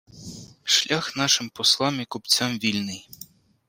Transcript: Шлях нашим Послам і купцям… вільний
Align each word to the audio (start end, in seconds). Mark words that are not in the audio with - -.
Шлях 0.73 1.05
нашим 1.15 1.49
Послам 1.51 2.01
і 2.01 2.05
купцям… 2.05 2.59
вільний 2.59 3.09